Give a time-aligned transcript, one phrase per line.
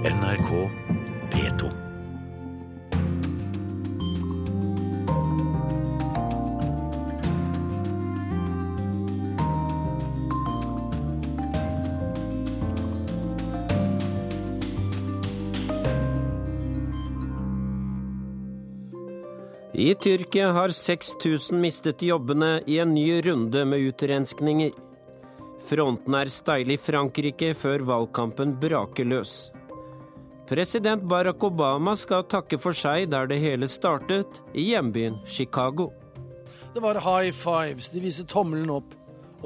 [0.00, 0.70] NRK
[1.30, 1.70] P2.
[19.72, 24.72] I Tyrkia har 6000 mistet jobbene i en ny runde med utrenskninger.
[25.68, 29.50] Fronten er steile i Frankrike før valgkampen braker løs.
[30.50, 35.92] President Barack Obama skal takke for seg der det hele startet, i hjembyen Chicago.
[36.74, 38.96] Det var high fives, de viser tommelen opp.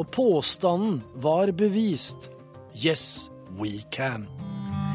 [0.01, 2.31] Og påstanden var bevist.
[2.73, 4.27] Yes, we can.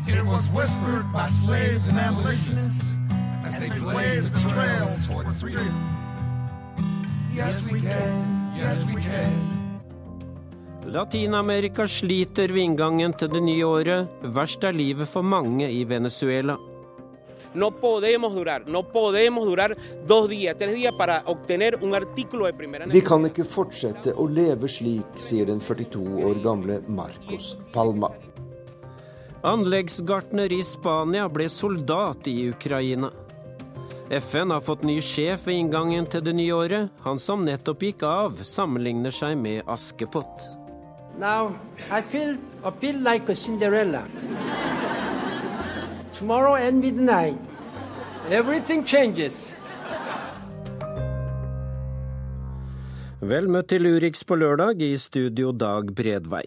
[0.08, 2.84] It was whispered by slaves and abolitionists
[3.46, 5.70] as they blazed a trail toward freedom.
[7.38, 8.52] Yes, we can.
[8.58, 9.59] Yes, we can.
[10.90, 14.10] Latin-Amerika sliter ved inngangen til det nye året.
[14.34, 16.58] Verst er livet for mange i Venezuela.
[17.54, 19.76] No durar, no podemos durar
[20.08, 24.28] dos días, tres días para obtener un artículo de primera Vi kan ikke fortsette å
[24.28, 28.10] leve slik, sier den 42 år gamle Marcos Palma.
[29.42, 33.12] Anleggsgartner i Spania ble soldat i Ukraina.
[34.10, 36.90] FN har fått ny sjef ved inngangen til det nye året.
[37.06, 40.59] Han som nettopp gikk av, sammenligner seg med Askepott.
[41.20, 41.60] Now
[41.92, 44.08] I feel a bit like a Cinderella.
[46.14, 47.38] Tomorrow at midnight,
[48.30, 49.54] everything changes.
[53.20, 56.46] Vel møtt til Urix på lørdag, i studio Dag Bredvei.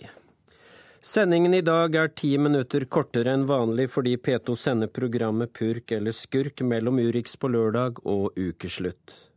[1.05, 6.17] Sendingen i dag er ti minutter kortere enn vanlig fordi P2 sender programmet Purk eller
[6.17, 9.32] Skurk mellom Urix på lørdag og ukeslutt.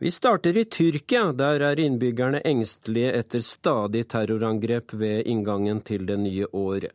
[0.00, 6.20] Vi starter i Tyrkia, der er innbyggerne engstelige etter stadig terrorangrep ved inngangen til det
[6.22, 6.94] nye året.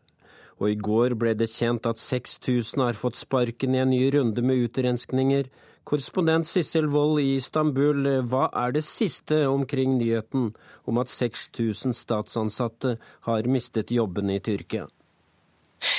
[0.64, 4.40] Og i går ble det kjent at 6000 har fått sparken i en ny runde
[4.40, 5.52] med utrenskninger.
[5.84, 10.54] Korrespondent Sissel Wold i Istanbul, hva er det siste omkring nyheten
[10.88, 12.96] om at 6000 statsansatte
[13.28, 14.88] har mistet jobbene i Tyrkia?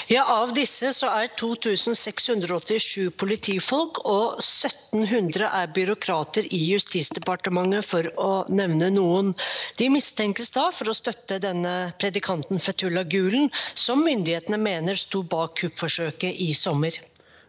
[0.08, 8.32] Ja, Av disse så er 2687 politifolk og 1700 er byråkrater i Justisdepartementet, for å
[8.52, 9.32] nevne noen.
[9.78, 15.58] De mistenkes da for å støtte denne predikanten Fetullah Gulen, som myndighetene mener sto bak
[15.62, 17.00] kuppforsøket i sommer.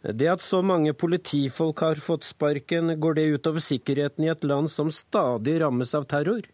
[0.06, 4.69] Det at så mange politifolk har fått sparken, går det utover sikkerheten i et land
[4.69, 6.46] som stadig rammes av terror?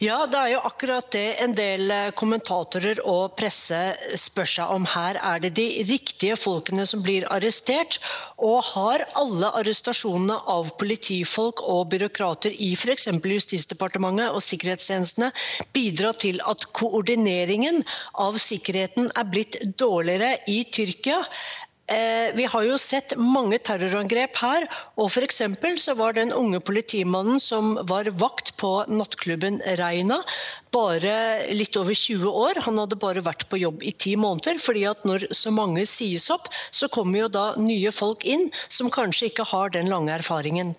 [0.00, 3.78] Ja, det er jo akkurat det en del kommentatorer og presse
[4.16, 4.86] spør seg om.
[4.88, 7.98] Her er det de riktige folkene som blir arrestert,
[8.38, 13.10] og har alle arrestasjonene av politifolk og byråkrater i f.eks.
[13.28, 15.32] Justisdepartementet og sikkerhetstjenestene
[15.76, 17.82] bidratt til at koordineringen
[18.16, 21.20] av sikkerheten er blitt dårligere i Tyrkia?
[21.88, 24.66] Vi har jo sett mange terrorangrep her.
[25.00, 25.40] og F.eks.
[25.80, 30.18] så var den unge politimannen som var vakt på nattklubben Reina,
[30.70, 32.60] bare litt over 20 år.
[32.66, 34.58] Han hadde bare vært på jobb i ti måneder.
[34.60, 38.90] fordi at når så mange sies opp, så kommer jo da nye folk inn som
[38.90, 40.76] kanskje ikke har den lange erfaringen.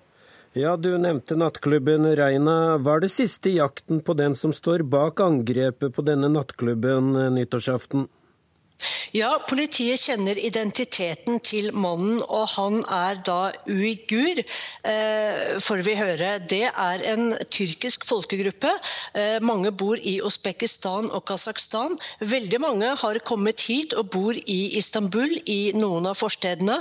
[0.53, 2.77] Ja, Du nevnte nattklubben Reina.
[2.77, 8.07] Hva er det siste jakten på den som står bak angrepet på denne nattklubben nyttårsaften?
[9.11, 14.39] Ja, Politiet kjenner identiteten til mannen, og han er da uigur,
[14.85, 16.29] eh, får vi høre.
[16.39, 18.71] Det er en tyrkisk folkegruppe.
[19.15, 21.97] Eh, mange bor i Usbekistan og Kasakhstan.
[22.21, 26.79] Veldig mange har kommet hit og bor i Istanbul, i noen av forstedene.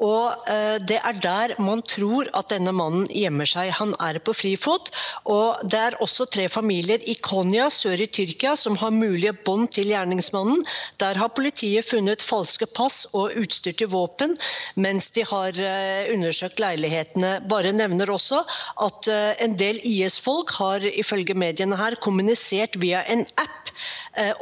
[0.00, 3.72] Og eh, det er der man tror at denne mannen gjemmer seg.
[3.78, 4.90] Han er på frifot.
[5.24, 9.70] Og det er også tre familier i Konya sør i Tyrkia som har mulige bånd
[9.72, 10.66] til gjerningsmannen.
[11.00, 14.36] Der har politiet funnet falske pass og utstyr til våpen,
[14.76, 15.56] mens de har
[16.12, 17.38] undersøkt leilighetene.
[17.48, 18.42] Bare nevner også
[18.84, 19.10] at
[19.44, 23.72] en del IS-folk har ifølge mediene her kommunisert via en app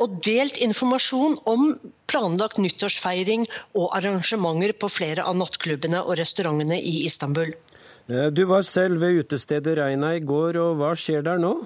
[0.01, 1.69] og delt informasjon om
[2.11, 3.47] planlagt nyttårsfeiring
[3.77, 7.53] og arrangementer på flere av nattklubbene og restaurantene i Istanbul.
[8.07, 11.57] Du var selv ved utestedet Reina i går, og hva skjer der nå?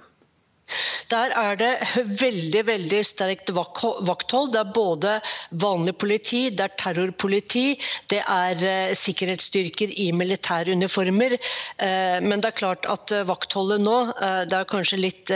[1.10, 1.70] Der er det
[2.20, 4.52] veldig veldig sterkt vakthold.
[4.54, 5.14] Det er både
[5.58, 7.74] vanlig politi, det er terrorpoliti,
[8.12, 11.34] det er sikkerhetsstyrker i militæruniformer.
[12.22, 15.32] Men det er klart at vaktholdet nå, det er kanskje litt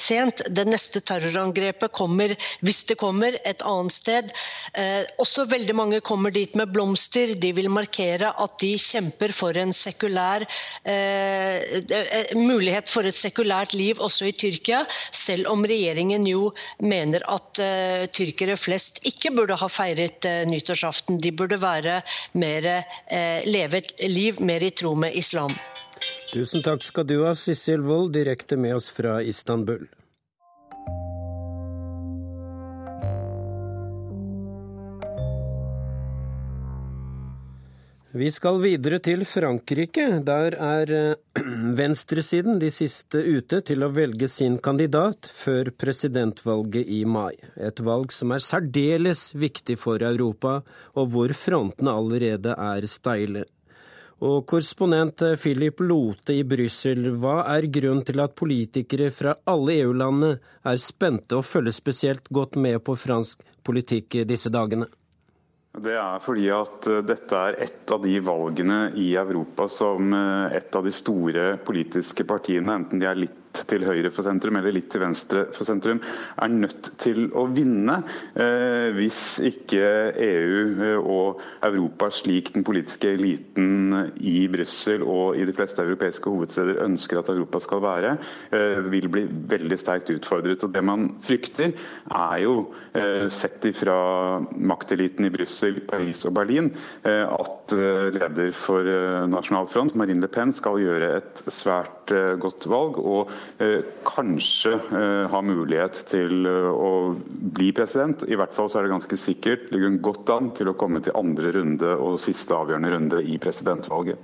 [0.00, 0.40] sent.
[0.48, 2.32] Det neste terrorangrepet kommer,
[2.64, 4.32] hvis det kommer, et annet sted.
[5.20, 7.34] Også veldig mange kommer dit med blomster.
[7.36, 10.48] De vil markere at de kjemper for en sekulær
[12.36, 14.85] mulighet for et sekulært liv også i Tyrkia.
[15.14, 16.50] Selv om regjeringen jo
[16.82, 21.20] mener at uh, tyrkere flest ikke burde ha feiret uh, nyttårsaften.
[21.22, 22.00] De burde være
[22.38, 22.70] mer,
[23.12, 25.54] uh, leve et liv mer i tro med islam.
[26.32, 29.86] Tusen takk skal du ha, Sissel Wold, direkte med oss fra Istanbul.
[38.16, 40.04] Vi skal videre til Frankrike.
[40.24, 41.42] Der er eh,
[41.80, 47.34] venstresiden de siste ute til å velge sin kandidat før presidentvalget i mai.
[47.60, 50.62] Et valg som er særdeles viktig for Europa,
[50.96, 53.44] og hvor frontene allerede er steile.
[54.24, 60.38] Og korrespondent Philip Lote i Brussel, hva er grunnen til at politikere fra alle EU-landene
[60.64, 64.88] er spente og følger spesielt godt med på fransk politikk disse dagene?
[65.76, 70.56] Det er fordi at eh, dette er et av de valgene i Europa som eh,
[70.56, 74.74] et av de store politiske partiene, enten de er litt til høyre for sentrum eller
[74.74, 76.00] litt til venstre for sentrum,
[76.36, 78.00] er nødt til å vinne
[78.34, 79.86] eh, hvis ikke
[80.26, 86.30] EU eh, og Europa, slik den politiske eliten i Brussel og i de fleste europeiske
[86.32, 88.14] hovedsteder ønsker at Europa skal være,
[88.50, 90.64] eh, vil bli veldig sterkt utfordret.
[90.64, 91.72] Og Det man frykter,
[92.12, 96.70] er jo, eh, sett ifra makteliten i Brussel, Paris og Berlin,
[97.04, 98.82] eh, at eh, leder for
[99.26, 102.98] Nasjonal Front, Marine Le Pen, skal gjøre et svært godt valg.
[102.98, 103.45] og Eh,
[104.06, 104.74] kanskje
[105.30, 107.14] har mulighet til eh, å
[107.56, 108.24] bli president.
[108.28, 111.02] I hvert fall så er det ganske sikkert ligger hun godt an til å komme
[111.04, 114.20] til andre runde og siste avgjørende runde i presidentvalget.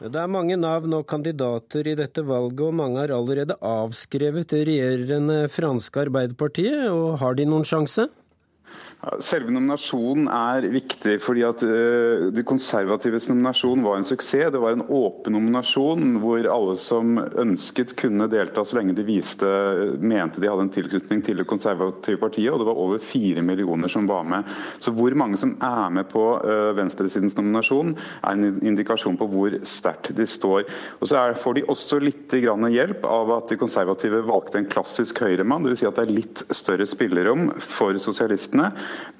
[0.00, 4.62] Det er mange navn og kandidater i dette valget, og mange har allerede avskrevet det
[4.64, 6.86] regjerende franske Arbeiderpartiet.
[6.88, 8.08] og Har de noen sjanse?
[9.24, 14.50] Selve nominasjonen er viktig, fordi at uh, De konservatives nominasjon var en suksess.
[14.52, 19.48] Det var en åpen nominasjon hvor alle som ønsket kunne delta så lenge de viste,
[20.04, 22.52] mente de hadde en tilknytning til det konservative partiet.
[22.52, 24.50] Og det var over fire millioner som var med.
[24.84, 29.56] Så hvor mange som er med på uh, venstresidens nominasjon, er en indikasjon på hvor
[29.64, 30.68] sterkt de står.
[31.00, 35.64] Og så får de også litt hjelp av at de konservative valgte en klassisk høyremann.
[35.64, 35.80] Dvs.
[35.80, 38.70] Si at det er litt større spillerom for sosialistene.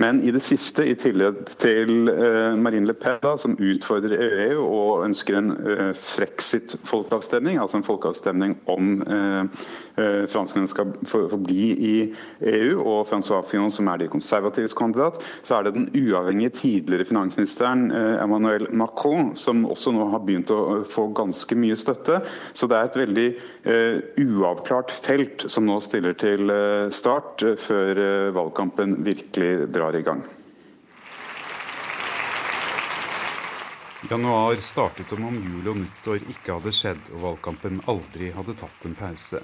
[0.00, 4.16] Men i det siste, i tillegg til uh, Marine Le Pen, da, som utfordrer
[4.48, 9.66] EU og ønsker en uh, frexit-folkeavstemning, altså en folkeavstemning om uh,
[10.00, 11.94] franskmennene skal forbli i
[12.48, 17.04] EU, og Francois Fillon, som er de konservatives kandidat, så er det den uavhengige tidligere
[17.04, 22.22] finansministeren Emmanuel Macron, som også nå har begynt å få ganske mye støtte.
[22.56, 23.26] Så det er et veldig
[24.24, 26.48] uavklart felt som nå stiller til
[26.96, 28.00] start før
[28.38, 30.22] valgkampen virkelig drar i gang.
[34.10, 38.86] Januar startet som om jul og nyttår ikke hadde skjedd og valgkampen aldri hadde tatt
[38.88, 39.42] en pause.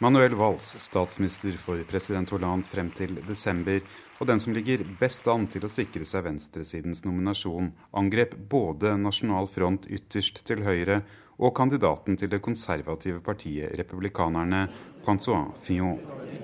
[0.00, 3.82] Manuel Valls, statsminister for president Hollande frem til desember,
[4.18, 9.50] og den som ligger best an til å sikre seg venstresidens nominasjon, angrep både Nasjonal
[9.50, 11.02] Front ytterst til høyre
[11.38, 14.68] og kandidaten til det konservative partiet Republikanerne,
[15.04, 15.98] Francois Fillon.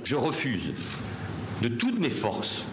[0.05, 0.75] Je refuse
[1.62, 2.67] de toutes mes forces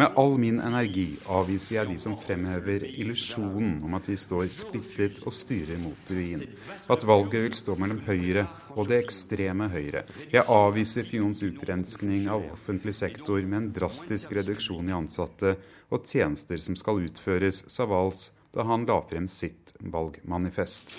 [0.00, 5.18] med all min energi avviser jeg de som fremhever illusjonen om at vi står splittet
[5.28, 6.46] og styrer mot ruin.
[6.88, 10.06] At valget vil stå mellom Høyre og det ekstreme Høyre.
[10.32, 15.52] Jeg avviser Fions utrenskning av offentlig sektor med en drastisk reduksjon i ansatte
[15.92, 20.94] og tjenester som skal utføres, sa Valls da han la frem sitt valgmanifest.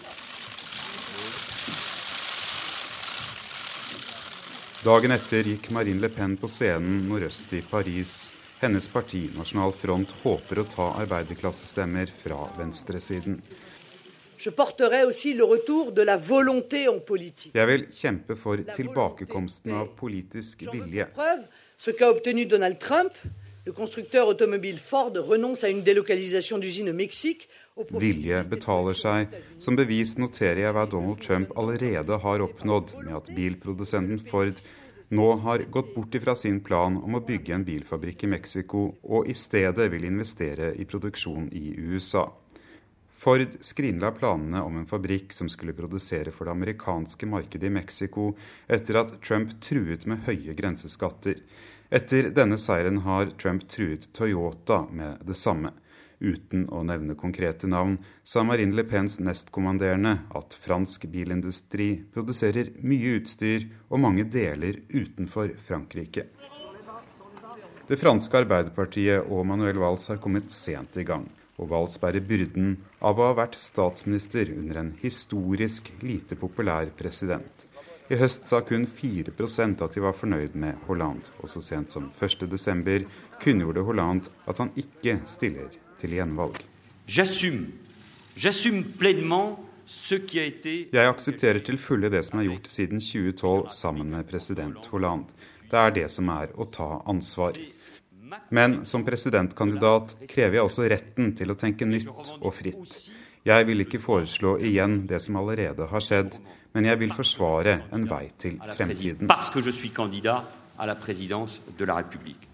[4.85, 8.13] Dagen etter gikk Marine Le Pen på scenen nordøst i Paris
[8.61, 13.41] hennes parti, Nasjonal Front, håper å ta arbeiderklassestemmer fra venstresiden.
[14.41, 14.53] Jeg
[17.71, 21.07] vil kjempe for tilbakekomsten av politisk vilje.
[28.01, 29.35] Vilje betaler seg.
[29.61, 34.57] Som bevis noterer jeg hva Donald Trump allerede har oppnådd med at bilprodusenten Ford
[35.11, 39.27] nå har gått bort ifra sin plan om å bygge en bilfabrikk i Mexico, og
[39.27, 42.29] i stedet vil investere i produksjon i USA.
[43.21, 48.31] Ford skrinla planene om en fabrikk som skulle produsere for det amerikanske markedet i Mexico,
[48.65, 51.43] etter at Trump truet med høye grenseskatter.
[51.91, 55.75] Etter denne seieren har Trump truet Toyota med det samme.
[56.21, 63.15] Uten å nevne konkrete navn sa Marine Le Pens nestkommanderende at fransk bilindustri produserer mye
[63.17, 66.27] utstyr og mange deler utenfor Frankrike.
[67.89, 71.25] Det franske Arbeiderpartiet og Manuel Valls har kommet sent i gang,
[71.57, 77.67] og Valls bærer byrden av å ha vært statsminister under en historisk lite populær president.
[78.11, 82.11] I høst sa kun 4% at de var fornøyd med Hollande, og så sent som
[82.13, 83.07] 1.12.
[83.41, 86.57] kunngjorde Hollande at han ikke stiller til gjenvalg.
[90.95, 95.31] Jeg aksepterer til fulle det som er gjort siden 2012 sammen med president Hollande.
[95.71, 97.57] Det er det som er å ta ansvar.
[98.49, 102.95] Men som presidentkandidat krever jeg også retten til å tenke nytt og fritt.
[103.47, 106.35] Jeg vil ikke foreslå igjen det som allerede har skjedd,
[106.75, 109.27] men jeg vil forsvare en vei til fremtiden.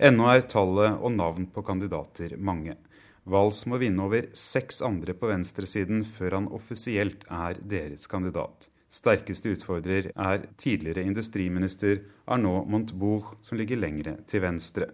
[0.09, 2.77] Ennå er tallet og navn på kandidater mange.
[3.27, 8.69] Valls må vinne over seks andre på venstresiden før han offisielt er deres kandidat.
[8.87, 14.87] Sterkeste utfordrer er tidligere industriminister Arnaud Montebourg, som ligger lengre til venstre.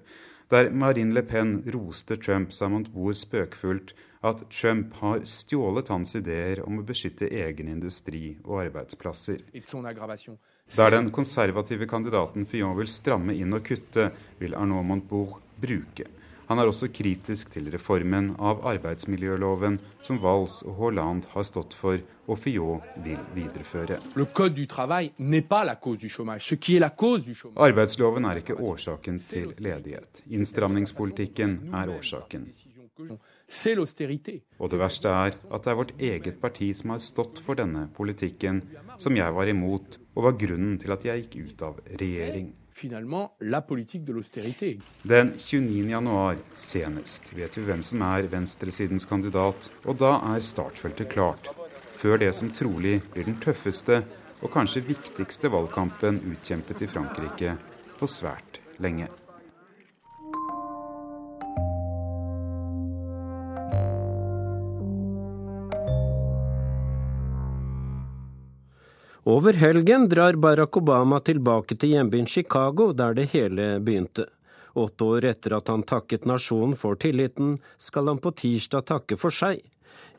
[0.50, 3.94] Der Marine Le Pen roste Trump, sa Montebourg spøkfullt
[4.26, 9.46] at Trump har stjålet hans ideer om å beskytte egen industri og arbeidsplasser.
[10.74, 14.10] Der den konservative kandidaten Fillon vil stramme inn og kutte,
[14.42, 16.10] vil Arnaud Montebourg bruke.
[16.54, 21.98] Han er også kritisk til reformen av arbeidsmiljøloven som Valls og Hollande har stått for,
[22.30, 23.98] og Fillot vil videreføre.
[27.66, 30.22] Arbeidsloven er ikke årsaken til ledighet.
[30.30, 32.50] Innstramningspolitikken er årsaken.
[33.02, 37.88] Og det verste er at det er vårt eget parti som har stått for denne
[37.98, 38.62] politikken,
[39.02, 43.32] som jeg var imot, og var grunnen til at jeg gikk ut av regjering finalement
[43.40, 44.80] la politique de l'austérité.
[45.04, 45.90] Den 29.
[45.90, 51.50] januar senest vet vi hvem som er venstresidens kandidat, og da er startfeltet klart.
[51.98, 54.04] Før det som trolig blir den tøffeste
[54.44, 57.58] og kanskje viktigste valgkampen utkjempet i Frankrike
[58.00, 59.23] på svært lenge.
[69.34, 74.28] Over helgen drar Barack Obama tilbake til hjembyen Chicago, der det hele begynte.
[74.78, 79.34] Åtte år etter at han takket nasjonen for tilliten, skal han på tirsdag takke for
[79.34, 79.64] seg,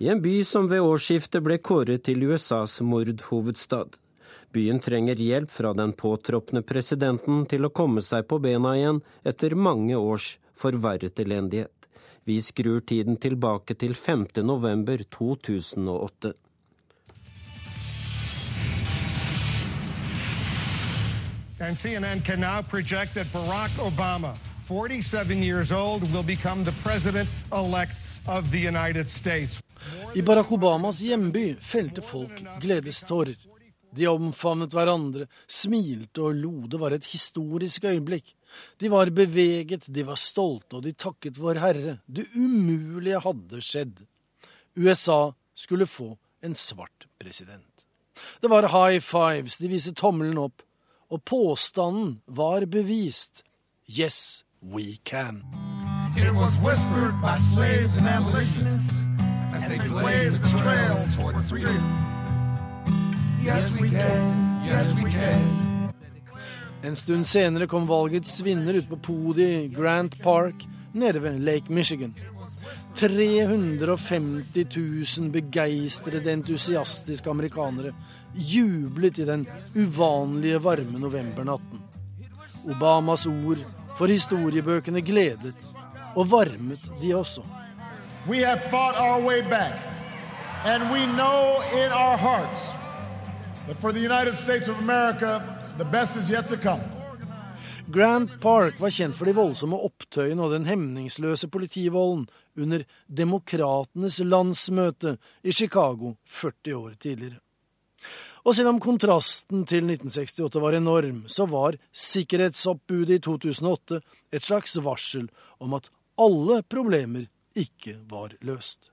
[0.03, 3.95] i en by som ved årsskiftet ble kåret til USAs mordhovedstad.
[4.51, 9.55] Byen trenger hjelp fra den påtroppende presidenten til å komme seg på bena igjen etter
[9.55, 11.87] mange års forverret elendighet.
[12.27, 14.27] Vi skrur tiden tilbake til 5.
[21.61, 27.93] And CNN can now project that Barack Obama, 47 years old, will become the president-elect
[28.27, 29.63] of the United States.
[30.17, 33.37] I Barack Obamas hjemby felte folk gledestårer.
[33.95, 36.67] De omfavnet hverandre, smilte og lo.
[36.67, 38.35] Det var et historisk øyeblikk.
[38.83, 41.99] De var beveget, de var stolte, og de takket Vår Herre.
[42.11, 44.03] Det umulige hadde skjedd.
[44.75, 47.87] USA skulle få en svart president.
[48.43, 50.65] Det var high fives, de viste tommelen opp
[51.11, 53.43] og påstanden var bevist.
[53.89, 55.43] Yes, we can.
[56.17, 58.95] It was whispered by slaves and abolitionists
[59.55, 61.83] as they blazed the trail toward freedom.
[63.45, 64.63] Yes, we can.
[64.67, 65.65] Yes, we can.
[66.85, 71.73] En stund senere kom valgets vinner ut på podiet i Grant Park nede ved Lake
[71.73, 72.15] Michigan.
[72.95, 74.67] 350
[75.19, 77.93] 000 begeistrede, entusiastiske amerikanere
[78.35, 81.83] jublet i den uvanlige varme novembernatten.
[82.71, 83.61] Obamas ord
[83.99, 85.75] for historiebøkene gledet
[86.15, 87.43] og varmet de også.
[88.29, 89.77] We have fought our way back,
[90.65, 92.61] and we know in our hearts
[93.67, 95.43] that for the United States of America,
[95.79, 96.81] the best is yet to come.
[97.93, 102.25] Grant Park var kjent for de voldsomme opptøyene og den hemningsløse politivolden
[102.57, 107.44] under Demokratenes landsmøte i Chicago 40 år tidligere.
[108.45, 114.01] Og selv om kontrasten til 1968 var enorm, så var sikkerhetsoppbudet i 2008
[114.37, 115.31] et slags varsel
[115.65, 115.89] om at
[116.21, 117.25] alle problemer
[117.57, 118.91] ikke var løst.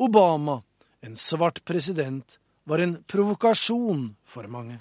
[0.00, 0.62] Obama,
[1.04, 4.78] en svart president, var en provokasjon for mange.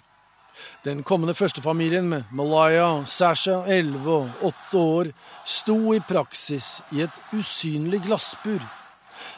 [0.84, 5.12] Den kommende førstefamilien med Malaya Sasha, 11 og 8 år,
[5.44, 8.63] sto i praksis i et usynlig glassbur.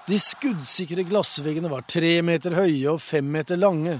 [0.05, 3.99] De skuddsikre glassveggene var tre meter høye og fem meter lange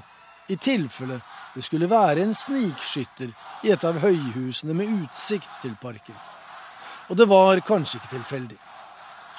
[0.52, 1.20] i tilfelle
[1.56, 3.32] det skulle være en snikskytter
[3.64, 6.16] i et av høyhusene med utsikt til parken.
[7.12, 8.58] Og det var kanskje ikke tilfeldig.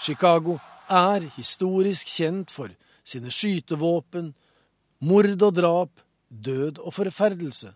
[0.02, 0.58] Chicago
[0.92, 2.72] er historisk kjent for
[3.04, 4.34] sine skytevåpen,
[5.00, 7.72] mord og drap, død og forferdelse.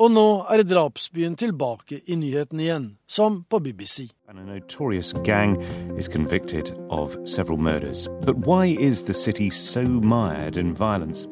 [0.00, 4.08] Og nå er drapsbyen tilbake i nyhetene igjen, som på BBC.
[4.30, 5.56] En gang
[5.98, 8.08] is convicted of several murders.
[8.24, 11.28] But why is the city so mired in violence?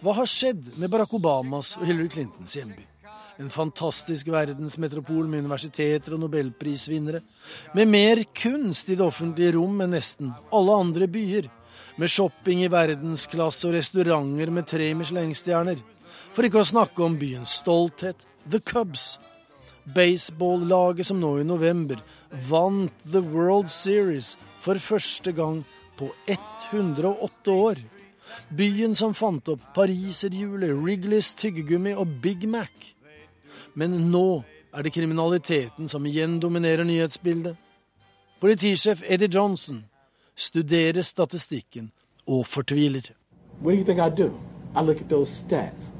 [0.00, 2.86] Hva har skjedd med Barack Obamas og Hillary Clintons hjemby?
[3.40, 7.20] En fantastisk verdensmetropol med universiteter og nobelprisvinnere.
[7.76, 11.50] Med mer kunst i det offentlige rom enn nesten alle andre byer.
[12.00, 15.84] Med shopping i verdensklasse og restauranter med tre Michelin-stjerner.
[16.32, 19.18] For ikke å snakke om byens stolthet, The Cubs.
[19.84, 22.00] Baseballaget som nå i november
[22.48, 25.60] vant The World Series for første gang
[26.00, 27.88] på 108 år.
[28.50, 32.70] Byen som fant opp pariserhjulet, Wrigley's tyggegummi og Big Mac.
[33.74, 34.42] Men nå
[34.74, 37.56] er det kriminaliteten som igjen dominerer nyhetsbildet.
[38.40, 39.84] Politisjef Eddie Johnson
[40.36, 41.92] studerer statistikken
[42.26, 43.10] og fortviler.
[43.62, 44.32] What do you think I do?
[44.74, 45.92] I look at those stats.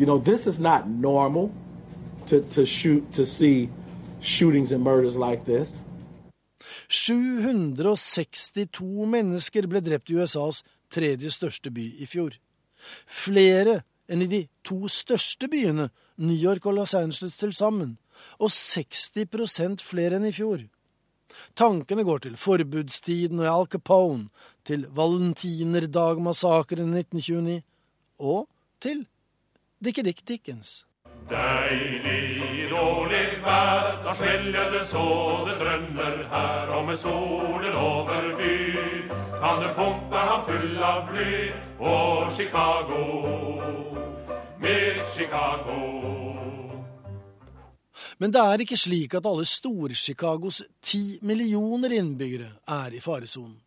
[0.00, 1.50] You know, this is not normal
[2.26, 3.68] to, to shoot to see
[4.20, 5.68] shootings and murders like this.
[6.88, 12.36] 762 mennesker ble drept i USAs tredje største by i fjor.
[13.06, 17.98] Flere enn i de to største byene, New York og Los Angeles til sammen,
[18.38, 20.64] og 60% flere enn i fjor.
[21.54, 24.28] Tankene går til forbudstiden og Al Capone,
[24.64, 27.62] til valentinerdagmassakren i 1929
[28.18, 28.48] og
[28.80, 29.06] til
[29.84, 30.87] Dickie Dick Dickens.
[31.28, 35.08] Deilig dårlig vær, da smeller det så
[35.44, 38.54] det drønner her, og med solen over by
[39.38, 41.34] kan du pumpe ham full av bly.
[41.78, 43.02] Og Chicago,
[44.58, 45.78] mitt Chicago.
[48.18, 53.60] Men det er ikke slik at alle Stor-Chicagos ti millioner innbyggere er i faresonen.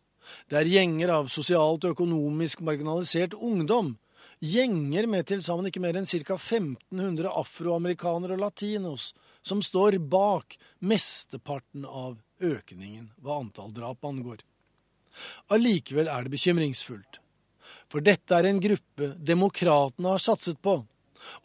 [0.50, 3.94] Det er gjenger av sosialt og økonomisk marginalisert ungdom
[4.42, 6.34] gjenger med til sammen ikke mer enn ca.
[6.34, 14.42] 1500 afroamerikanere og latinos som står bak mesteparten av økningen hva antall drap angår.
[15.52, 17.20] Allikevel er det bekymringsfullt.
[17.92, 20.80] For dette er en gruppe demokratene har satset på.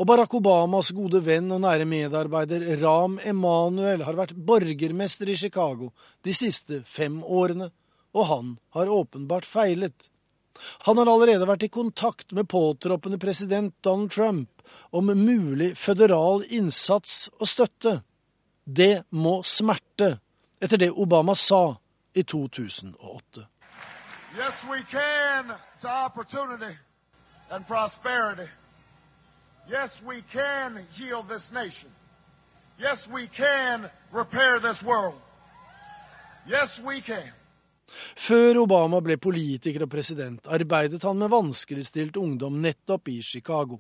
[0.02, 5.92] Og Barack Obamas gode venn og nære medarbeider Ram Emanuel har vært borgermester i Chicago
[6.26, 7.70] de siste fem årene,
[8.18, 10.10] og han har åpenbart feilet.
[10.88, 14.50] Han har allerede vært i kontakt med påtroppende president Donald Trump
[14.92, 18.02] om mulig føderal innsats og støtte.
[18.64, 20.18] Det må smerte,
[20.62, 21.78] etter det Obama sa
[22.14, 23.48] i 2008.
[24.38, 26.76] Yes, we can to opportunity
[27.52, 28.50] and prosperity.
[29.70, 31.90] Yes, we can heal this nation.
[32.80, 35.16] Yes, we can repair this world.
[36.48, 37.34] Yes, we can.
[37.88, 43.80] Før Obama ble politiker og president, arbeidet han med vanskeligstilt ungdom nettopp i Chicago.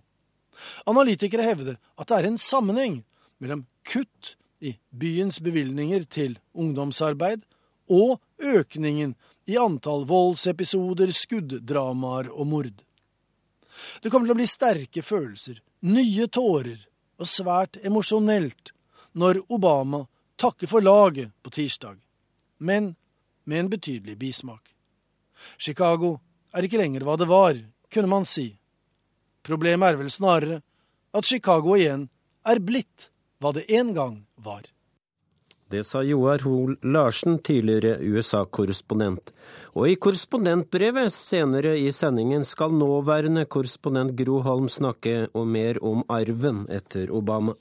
[0.89, 3.02] Analytikere hevder at det er en sammenheng
[3.43, 7.43] mellom kutt i byens bevilgninger til ungdomsarbeid
[7.93, 9.13] og økningen
[9.48, 12.84] i antall voldsepisoder, skuddramaer og mord.
[14.02, 16.80] Det kommer til å bli sterke følelser, nye tårer
[17.22, 18.74] og svært emosjonelt
[19.17, 20.04] når Obama
[20.38, 21.98] takker for laget på tirsdag.
[22.58, 22.96] Men
[23.48, 24.76] med en betydelig bismak.
[25.58, 26.18] Chicago
[26.54, 27.58] er ikke lenger hva det var,
[27.94, 28.52] kunne man si.
[29.48, 30.62] Problemet er vel snarere
[31.16, 32.10] at Chicago igjen
[32.48, 34.66] er blitt hva det en gang var.
[35.68, 39.34] Det sa Joar Hoel Larsen, tidligere USA-korrespondent.
[39.76, 46.06] Og i korrespondentbrevet senere i sendingen skal nåværende korrespondent Gro Holm snakke om mer om
[46.08, 47.58] arven etter Obama.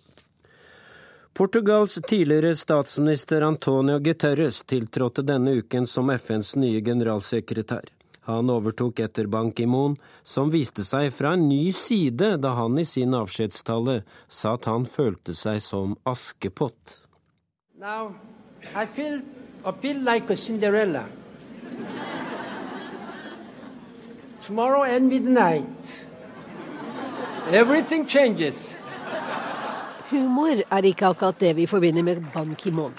[1.37, 7.91] Portugals tidligere statsminister Antonio Guterres tiltrådte denne uken som FNs nye generalsekretær.
[8.25, 12.87] Han overtok etter Ban Ki-moon, som viste seg fra en ny side da han i
[12.89, 16.97] sin avskjedstale sa at han følte seg som Askepott.
[17.77, 18.15] Now,
[18.73, 19.21] I feel,
[19.61, 21.05] I feel like a Cinderella.
[24.41, 26.07] Tomorrow at midnight,
[27.53, 28.75] everything changes.
[30.07, 32.93] Humor er ikke akkurat det vi forbinder med Ban Ki-moon.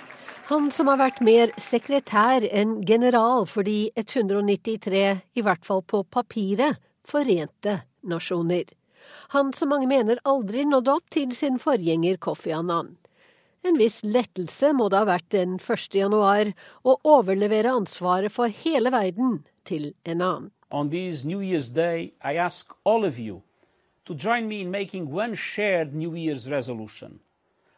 [0.49, 5.03] Han som har vært mer sekretær enn general for de 193,
[5.39, 6.75] i hvert fall på papiret,
[7.07, 8.67] forente nasjoner.
[9.35, 12.97] Han som mange mener aldri nådde opp til sin forgjenger Kofi Annan.
[13.63, 15.87] En viss lettelse må det ha vært den 1.
[15.95, 16.51] januar
[16.83, 20.51] å overlevere ansvaret for hele verden til en annen.
[20.71, 23.07] On this New Year's Day, I ask all
[24.07, 27.19] to join me in making one shared New Year's resolution.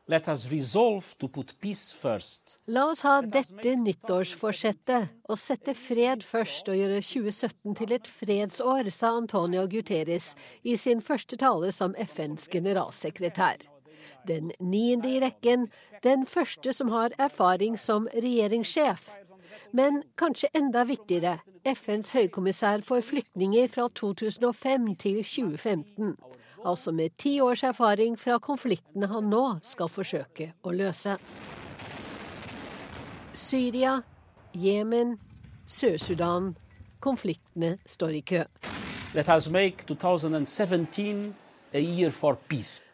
[0.08, 2.58] Let us resolve to put peace first.
[2.68, 8.90] La oss ha dette nyttårsforsettet, å sette fred først og gjøre 2017 til et fredsår,
[8.94, 10.32] sa Antonio Guterres
[10.64, 13.66] i sin første tale som FNs generalsekretær.
[14.26, 15.70] Den niende i rekken,
[16.06, 19.06] den første som har erfaring som regjeringssjef.
[19.74, 26.16] Men kanskje enda viktigere, FNs høykommissær for flyktninger fra 2005 til 2015.
[26.66, 31.16] Altså med ti års erfaring fra konfliktene han nå skal forsøke å løse.
[33.34, 34.00] Syria,
[34.54, 35.20] Jemen,
[35.66, 36.56] Sør-Sudan.
[37.00, 38.44] Konfliktene står i kø.
[39.14, 41.36] Let us make 2017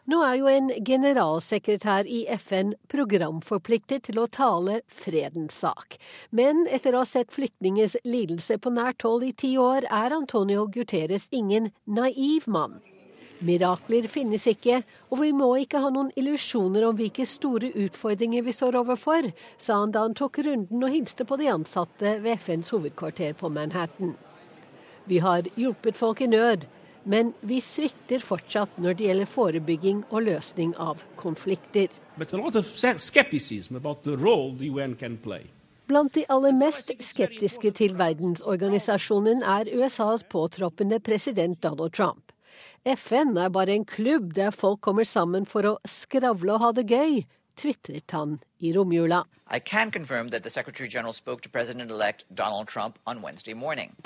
[0.06, 5.96] Nå er jo en generalsekretær i FN programforpliktet til å tale fredens sak.
[6.30, 10.66] Men etter å ha sett flyktningers lidelse på nært hold i ti år, er Antonio
[10.68, 12.82] Guterres ingen naiv mann.
[13.40, 18.54] Mirakler finnes ikke, og vi må ikke ha noen illusjoner om hvilke store utfordringer vi
[18.54, 22.72] står overfor, sa han da han tok runden og hilste på de ansatte ved FNs
[22.72, 24.14] hovedkvarter på Manhattan.
[25.08, 26.64] Vi har hjulpet folk i nød,
[27.06, 31.92] men vi svikter fortsatt når det gjelder forebygging og løsning av konflikter.
[35.86, 42.32] Blant de aller mest skeptiske til verdensorganisasjonen er USAs påtroppende president Donald Trump.
[42.86, 46.88] FN er bare en klubb der folk kommer sammen for å skravle og ha det
[46.90, 47.22] gøy,
[47.58, 49.22] tvitret han i romjula.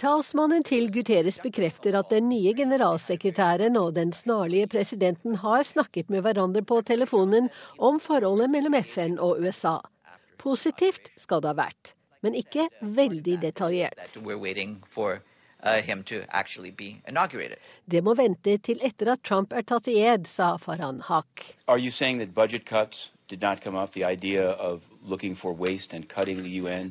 [0.02, 6.26] Talsmannen til Guterres bekrefter at den nye generalsekretæren og den snarlige presidenten har snakket med
[6.26, 9.78] hverandre på telefonen om forholdet mellom FN og USA.
[10.40, 13.98] Positivt skal det ha vært, men ikke veldig detaljert.
[15.60, 15.76] Uh,
[17.92, 21.44] det må vente til etter at Trump er tatt i ed, sa Farhan Haq.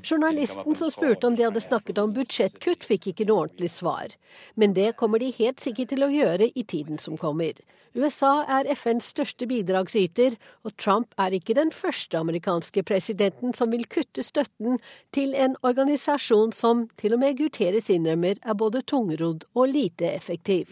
[0.03, 4.07] Journalisten som spurte om de hadde snakket om budsjettkutt, fikk ikke noe ordentlig svar.
[4.55, 7.53] Men det kommer de helt sikkert til å gjøre i tiden som kommer.
[7.97, 13.87] USA er FNs største bidragsyter, og Trump er ikke den første amerikanske presidenten som vil
[13.89, 14.77] kutte støtten
[15.15, 20.69] til en organisasjon som til og med Guterres innrømmer er både tungrodd og lite effektiv.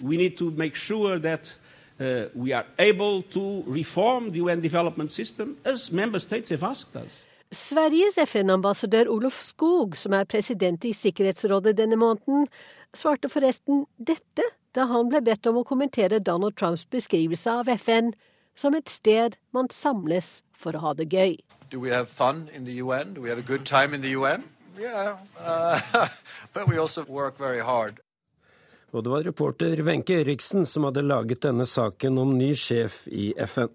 [0.78, 1.60] Sure that,
[2.00, 6.96] uh, we are able to reform the UN development system as member states have asked
[6.96, 7.26] us.
[7.52, 12.48] Sveriges FN-ambassadør Olof Skog, som er president i Sikkerhetsrådet denne måneden,
[12.96, 14.44] svarte forresten dette
[14.76, 18.12] da han ble bedt om å kommentere Donald Trumps beskrivelse av FN
[18.58, 21.38] som et sted man samles for å ha det gøy.
[21.70, 23.14] Do we have fun in the UN?
[23.14, 24.44] Do we have a good time in the UN?
[24.78, 25.80] Yeah, uh,
[26.54, 28.00] but we also work very hard.
[28.98, 33.30] Og det var reporter Wenche Eriksen som hadde laget denne saken om ny sjef i
[33.46, 33.70] FN.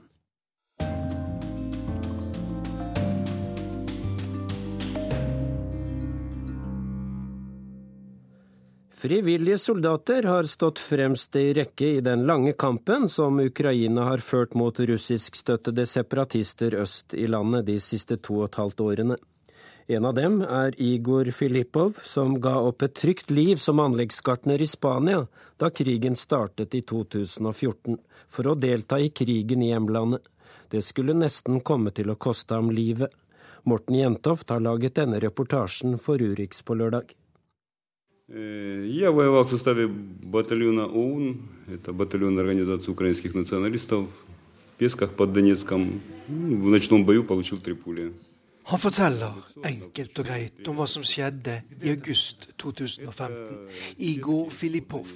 [9.03, 14.55] Frivillige soldater har stått fremst i rekke i den lange kampen som Ukraina har ført
[14.59, 19.23] mot russiskstøttede separatister øst i landet de siste to og et halvt årene.
[19.88, 24.68] En av dem er Igor Filippov, som ga opp et trygt liv som anleggsgartner i
[24.68, 25.22] Spania
[25.56, 27.96] da krigen startet i 2014,
[28.28, 30.26] for å delta i krigen i hjemlandet.
[30.68, 33.13] Det skulle nesten komme til å koste ham livet.
[33.63, 37.16] Morten Jentoft har laget denne reportasjen for Urix på lørdag.
[38.28, 41.38] Я воевал в составе батальона ОУН,
[41.68, 44.10] это батальон Организации украинских националистов,
[44.76, 46.02] в Песках под Донецком.
[46.28, 48.12] В ночном бою получил три пули.
[48.64, 55.09] Han forteller enkelt og greit om hva som skjedde i august 2015 i Igor Filipov,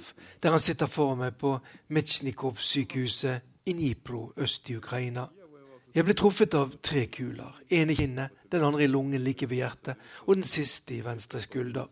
[0.43, 1.53] der han sitter foran meg på
[1.95, 5.27] Metsjnikov-sykehuset i Dnipro øst i Ukraina.
[5.95, 7.55] Jeg ble truffet av tre kuler.
[7.73, 9.95] En i kinnet, den andre i lungen like ved hjertet,
[10.27, 11.87] og den siste i venstre skulder.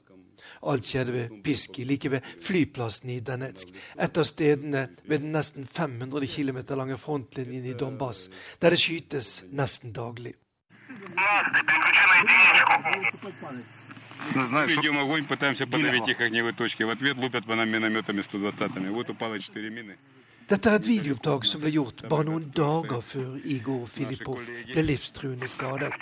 [0.69, 3.71] Alt skjedde ved Piski, like ved flyplassen i Danetsk.
[4.01, 8.29] Et av stedene ved den nesten 500 km lange frontlinjen i Donbas,
[8.61, 10.35] der det skytes nesten daglig.
[14.66, 16.83] Ведем огонь, пытаемся подавить их огневые точки.
[16.83, 18.90] В ответ лупят по нам минометами 120-ми.
[18.90, 19.96] Вот упало 4 мины.
[20.50, 24.40] Dette er et videoopptak som ble gjort bare noen dager før Igor Filippov
[24.72, 25.94] ble livstruende skadet.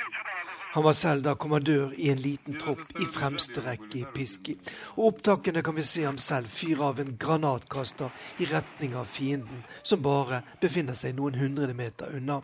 [0.72, 4.54] Han var selv da kommandør i en liten tropp i fremste rekke i Piski.
[4.96, 8.08] Og opptakene kan vi se ham selv fyre av en granatkaster
[8.40, 12.40] i retning av fienden, som bare befinner seg noen hundre meter unna.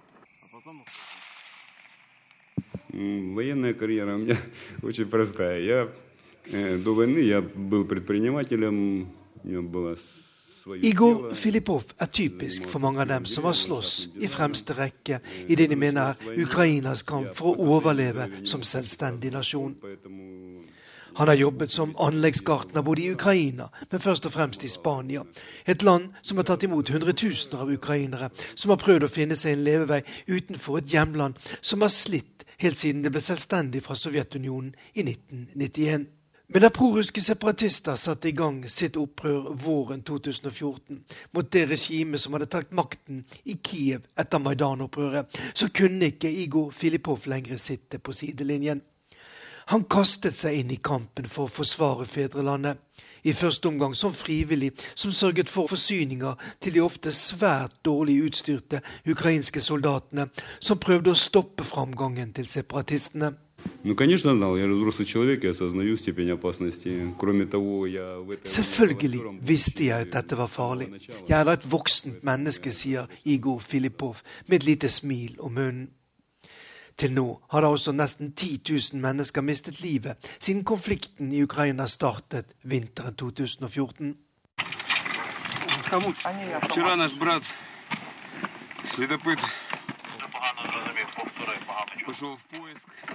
[2.88, 4.36] Военная карьера у меня
[4.82, 5.60] очень простая.
[5.60, 5.88] Я
[6.52, 9.08] э, до войны я был предпринимателем,
[9.42, 9.96] у меня была
[10.80, 15.56] Igor Filippov er typisk for mange av dem som har slåss i fremste rekke i
[15.56, 19.76] det de mener er Ukrainas kamp for å overleve som selvstendig nasjon.
[21.15, 25.23] Han har jobbet som anleggsgartner både i Ukraina, men først og fremst i Spania.
[25.65, 29.57] Et land som har tatt imot hundretusener av ukrainere, som har prøvd å finne seg
[29.57, 34.73] en levevei utenfor et hjemland som har slitt helt siden det ble selvstendig fra Sovjetunionen
[34.93, 36.07] i 1991.
[36.49, 40.97] Men da proruske separatister satte i gang sitt opprør våren 2014
[41.37, 46.71] mot det regimet som hadde tatt makten i Kiev etter Maidan-opprøret, så kunne ikke Igor
[46.73, 48.81] Filipov lenger sitte på sidelinjen.
[49.69, 52.79] Han kastet seg inn i kampen for å forsvare fedrelandet.
[53.27, 58.79] I første omgang som frivillig, som sørget for forsyninger til de ofte svært dårlig utstyrte
[59.11, 60.29] ukrainske soldatene,
[60.59, 63.33] som prøvde å stoppe framgangen til separatistene.
[68.43, 70.89] Selvfølgelig visste jeg at dette var farlig.
[71.27, 75.87] Jeg er da et voksent menneske, sier Igor Filipov med et lite smil om munnen.
[76.98, 81.86] Til nå har da også nesten 10 000 mennesker mistet livet siden konflikten i Ukraina
[81.86, 84.16] startet vinteren 2014.
[86.70, 87.42] Вчора наш брат,
[88.84, 89.38] слідопит,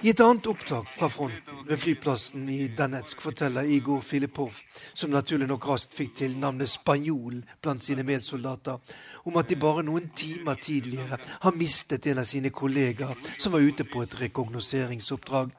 [0.03, 4.53] I et annet opptak fra fronten ved flyplassen i Danetsk forteller Igor Filipov,
[4.93, 8.79] som naturlig nok raskt fikk til navnet Spanjol blant sine medsoldater,
[9.25, 13.65] om at de bare noen timer tidligere har mistet en av sine kollegaer som var
[13.65, 15.51] ute på et rekognoseringsoppdrag.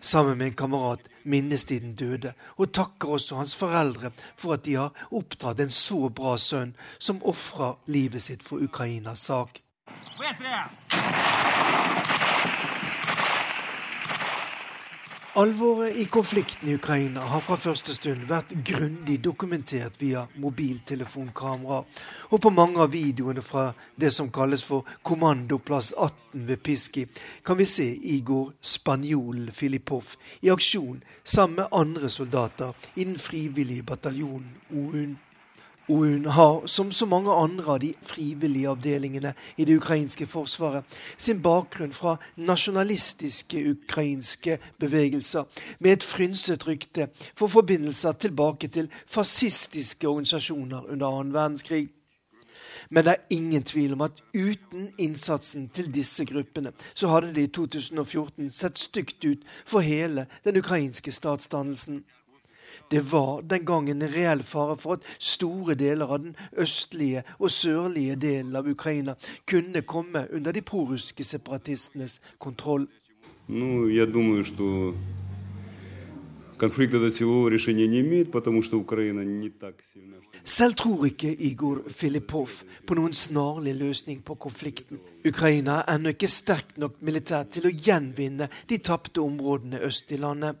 [0.00, 4.64] Sammen med en kamerat minnes de den døde, og takker også hans foreldre for at
[4.64, 9.62] de har oppdratt en så bra sønn, som ofrer livet sitt for Ukrainas sak.
[15.34, 21.84] Alvoret i konflikten i Ukraina har fra første stund vært grundig dokumentert via mobiltelefonkamera.
[22.34, 27.06] Og på mange av videoene fra det som kalles for Kommandoplass 18 ved Piski,
[27.46, 33.86] kan vi se Igor Spanjolen Filipov i aksjon sammen med andre soldater i den frivillige
[33.86, 35.14] bataljonen OUN.
[35.90, 40.84] OUN har, som så mange andre av de frivillige avdelingene i det ukrainske forsvaret,
[41.18, 45.44] sin bakgrunn fra nasjonalistiske ukrainske bevegelser,
[45.80, 51.88] med et frynset rykte for forbindelser tilbake til fascistiske organisasjoner under annen verdenskrig.
[52.90, 57.42] Men det er ingen tvil om at uten innsatsen til disse gruppene, så hadde det
[57.42, 62.02] i 2014 sett stygt ut for hele den ukrainske statsdannelsen.
[62.89, 67.51] Det var den gangen en reell fare for at store deler av den østlige og
[67.51, 69.15] sørlige delen av Ukraina
[69.47, 72.87] kunne komme under de prorussiske separatistenes kontroll.
[73.47, 74.93] Ну, я думаю, что
[76.57, 80.15] конфликт это силового решения не имеет, потому что Украина не так сильна.
[80.43, 82.49] Selv tror ikke Igor Filipov
[82.85, 84.99] på noen snarlig løsning på konflikten.
[85.25, 90.19] Ukraina er ennå ikke sterkt nok militært til å gjenvinne de tapte områdene øst i
[90.21, 90.55] landet.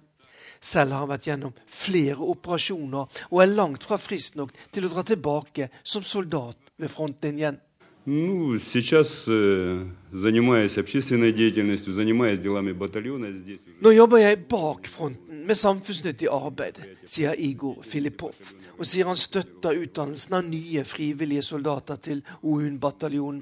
[0.59, 4.93] Selv har han vært gjennom flere operasjoner og er langt fra frisk nok til å
[4.95, 7.61] dra tilbake som soldat ved frontlinjen.
[8.07, 9.83] Ну, сейчас э,
[10.13, 13.59] занимаясь общественной деятельностью, занимаясь делами батальона здесь.
[13.81, 18.37] Nå jobber jeg bak fronten med samfunnsnyttig arbeid, sier Igor Filipov,
[18.77, 23.41] og sier han støtter utdannelsen av nye frivillige soldater til OUN-bataljonen.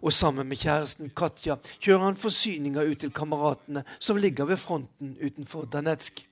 [0.00, 5.18] Og sammen med kjæresten Katja kjører han forsyninger ut til kameratene som ligger ved fronten
[5.20, 6.24] utenfor Danetsk.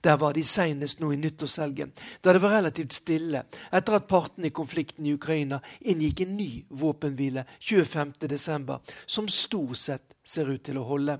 [0.00, 4.48] Der var de senest nå i nyttårshelgen, da det var relativt stille etter at partene
[4.48, 10.78] i konflikten i Ukraina inngikk en ny våpenhvile 25.12., som stort sett ser ut til
[10.78, 11.18] å holde.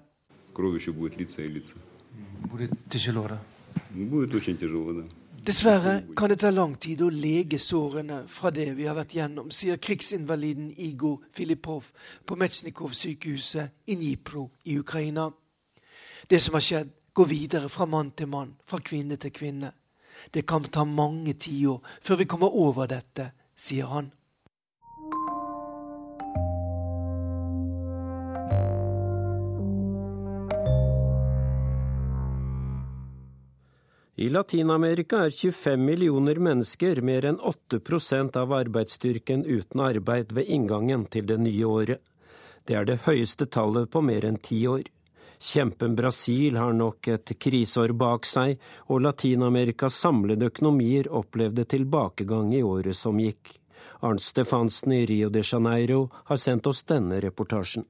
[5.43, 9.49] Dessverre kan det ta lang tid å lege sårene fra det vi har vært gjennom,
[9.51, 11.89] sier krigsinvaliden Igor Filipov
[12.23, 15.33] på Metsjnikov-sykehuset i Dnipro i Ukraina.
[16.31, 19.73] Det som har skjedd, går videre fra mann til mann, fra kvinne til kvinne.
[20.31, 24.13] Det kan ta mange tiår før vi kommer over dette, sier han.
[34.23, 41.09] I Latin-Amerika er 25 millioner mennesker, mer enn 8% av arbeidsstyrken, uten arbeid ved inngangen
[41.11, 42.05] til det nye året.
[42.69, 44.85] Det er det høyeste tallet på mer enn ti år.
[45.43, 52.61] Kjempen Brasil har nok et kriseår bak seg, og Latin-Amerikas samlede økonomier opplevde tilbakegang i
[52.63, 53.57] året som gikk.
[54.07, 57.83] Arnt Stefansen i Rio de Janeiro har sendt oss denne reportasjen.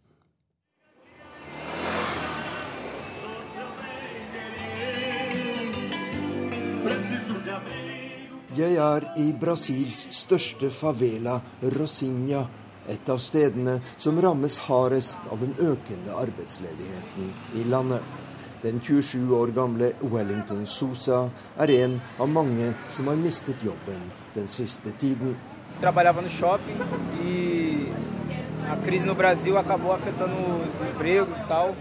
[8.56, 11.36] Jeg er i Brasils største favela,
[11.76, 12.46] Rosinha,
[12.88, 18.02] et av stedene som rammes hardest av den økende arbeidsledigheten i landet.
[18.62, 21.24] Den 27 år gamle Wellington Sousa
[21.58, 24.04] er en av mange som har mistet jobben
[24.36, 25.34] den siste tiden.
[25.80, 26.78] Trabalhava no shopping
[27.26, 27.90] e
[28.70, 31.74] a crise no Brasil acabou afetando os empregos e tal.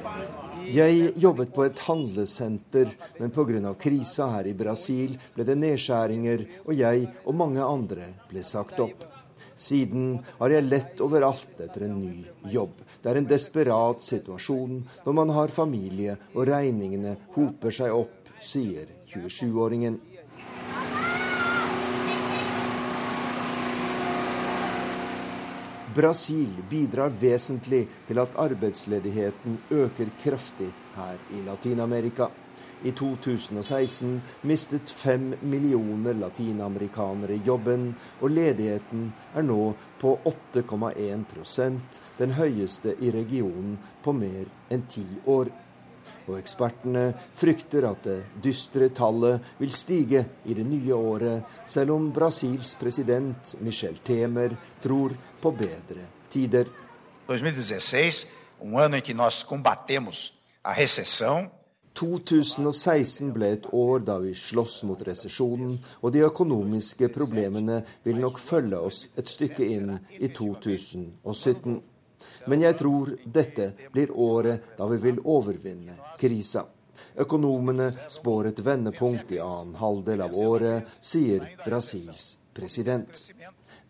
[0.71, 3.73] Jeg jobbet på et handlesenter, men pga.
[3.77, 9.10] krisa her i Brasil ble det nedskjæringer, og jeg og mange andre ble sagt opp.
[9.61, 12.79] Siden har jeg lett overalt etter en ny jobb.
[13.01, 18.89] Det er en desperat situasjon når man har familie og regningene hoper seg opp, sier
[19.11, 19.99] 27-åringen.
[25.91, 32.31] Brasil bidrar vesentlig til at arbeidsledigheten øker kraftig her i Latin-Amerika.
[32.83, 37.91] I 2016 mistet fem millioner latinamerikanere jobben,
[38.21, 45.51] og ledigheten er nå på 8,1% den høyeste i regionen på mer enn ti år
[46.27, 52.11] og ekspertene frykter at det dystre tallet vil stige i det nye året, selv om
[52.13, 56.69] Brasils president Michel Temer tror på bedre tider.
[57.27, 58.27] 2016,
[58.61, 61.49] um ano em que nós combatemos a recessão.
[61.97, 68.39] 2016 ble et år da vi sloss mot resesjonen, og de økonomiske problemene vil nok
[68.39, 71.79] følge oss et stykke inn i 2017.
[72.47, 76.65] Men jeg tror dette blir året da vi vil overvinne krisa.
[77.21, 83.19] Økonomene spår et vendepunkt i annen halvdel av året, sier Brasils president.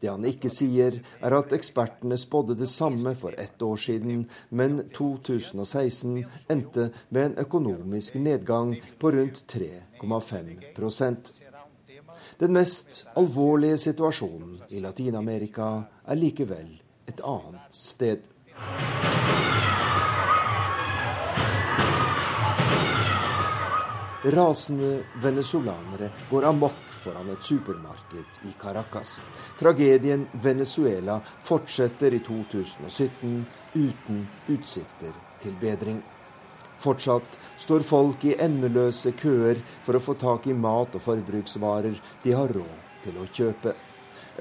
[0.02, 4.80] Det han ikke sier, er at ekspertene spådde det samme for ett år siden, men
[4.98, 11.32] 2016 endte med en økonomisk nedgang på rundt 3,5%
[12.42, 15.70] Den mest alvorlige situasjonen i Latin-Amerika
[16.06, 18.26] er likevel et annet sted.
[24.24, 29.16] Rasende venezuelanere går amok foran et supermarked i Caracas.
[29.60, 36.04] Tragedien Venezuela fortsetter i 2017 uten utsikter til bedring.
[36.78, 42.38] Fortsatt står folk i endeløse køer for å få tak i mat og forbruksvarer de
[42.38, 43.74] har råd til å kjøpe.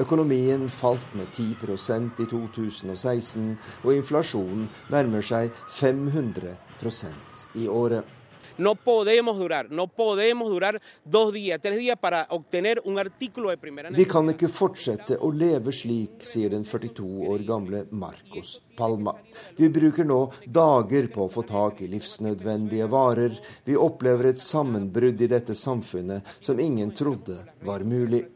[0.00, 8.19] Økonomien falt med 10% i 2016, og inflasjonen nærmer seg 500% i året.
[8.60, 13.56] No podemos durar, no podemos durar dos días, tres días para obtener un artículo de
[13.56, 19.14] primera Vi kan ikke fortsette å leve slik, sier den 42 år gamle Marcos Palma.
[19.56, 23.32] Vi bruker nå dager på å få tak i livsnødvendige varer.
[23.64, 28.26] Vi opplever et sammenbrudd i dette samfunnet som ingen trodde var mulig.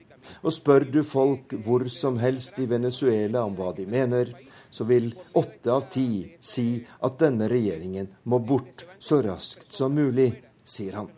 [0.41, 4.33] Og spør du folk hvor som helst i Venezuela om hva de mener,
[4.75, 10.33] så vil åtte av ti si at denne regjeringen må bort så raskt som mulig,
[10.67, 11.13] sier han.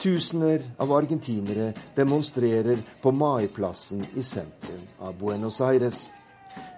[0.00, 6.06] Tusener av argentinere demonstrerer på Maiplassen i sentrum av Buenos Aires.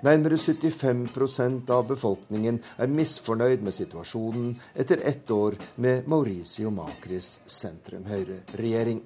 [0.06, 9.00] Nærmere 75% av befolkningen er misfornøyd med situasjonen etter ett år med Mauricio Macris sentrum-høyre-regjering.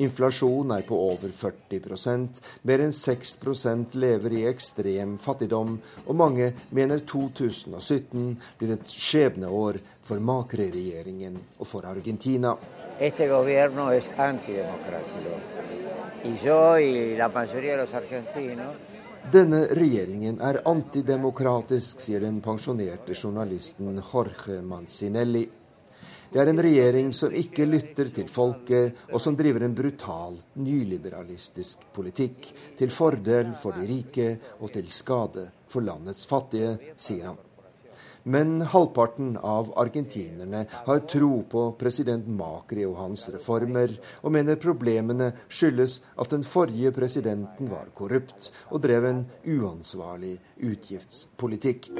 [0.00, 7.04] Inflasjonen er på over 40% mer enn 6% lever i ekstrem fattigdom, og mange mener
[7.12, 12.56] 2017 blir et skjebneår for Macri-regjeringen og for Argentina.
[13.00, 15.38] Este gobierno es antidemocrático.
[16.22, 17.86] Y yo y la mayoría de
[19.28, 25.44] denne regjeringen er antidemokratisk, sier den pensjonerte journalisten Jorge Mancinelli.
[26.30, 31.88] Det er en regjering som ikke lytter til folket, og som driver en brutal, nyliberalistisk
[31.94, 34.28] politikk, til fordel for de rike
[34.60, 37.40] og til skade for landets fattige, sier han.
[38.22, 45.32] Men halvparten av argentinerne har tro på president Macri og hans reformer, og mener problemene
[45.48, 51.90] skyldes at den forrige presidenten var korrupt og drev en uansvarlig utgiftspolitikk.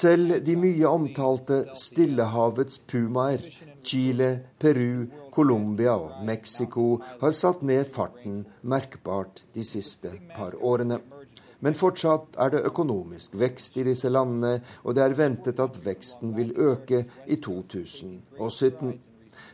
[0.00, 3.44] Selv de mye omtalte Stillehavets pumaer,
[3.84, 11.00] Chile, Peru, Colombia og Mexico har satt ned farten merkbart de siste par årene.
[11.60, 16.32] Men fortsatt er det økonomisk vekst i disse landene, og det er ventet at veksten
[16.36, 18.94] vil øke i 2017.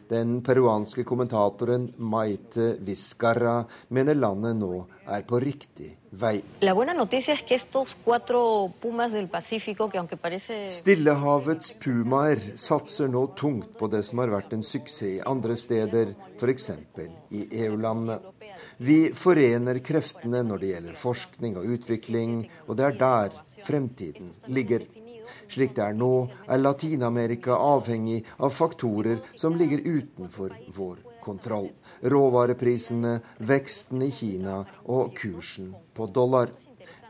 [0.09, 6.39] Den peruanske kommentatoren Maite Vizcarra mener landet nå er på riktig vei.
[10.79, 16.71] Stillehavets pumaer satser nå tungt på det som har vært en suksess andre steder, f.eks.
[17.35, 18.21] i EU-landene.
[18.79, 24.87] Vi forener kreftene når det gjelder forskning og utvikling, og det er der fremtiden ligger.
[25.49, 31.71] Slik det er nå, er Latin-Amerika avhengig av faktorer som ligger utenfor vår kontroll.
[32.03, 36.53] Råvareprisene, veksten i Kina og kursen på dollar.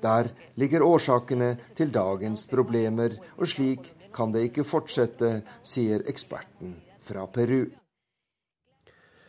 [0.03, 7.27] Der ligger årsakene til dagens problemer, og slik kan det ikke fortsette, sier eksperten fra
[7.33, 7.67] Peru.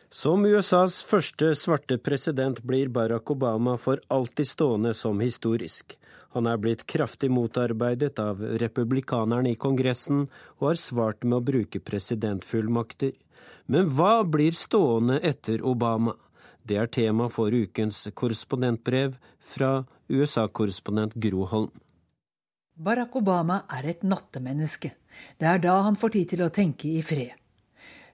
[0.10, 5.98] Som USAs første svarte president blir Barack Obama for alltid stående som historisk.
[6.38, 10.28] Han er blitt kraftig motarbeidet av republikanerne i Kongressen,
[10.62, 13.16] og har svart med å bruke presidentfullmakter.
[13.66, 16.14] Men hva blir stående etter Obama?
[16.62, 19.72] Det er tema for ukens korrespondentbrev fra
[20.14, 21.74] USA-korrespondent Gro Holm.
[22.78, 24.94] Barack Obama er et nattemenneske.
[25.42, 27.34] Det er da han får tid til å tenke i fred.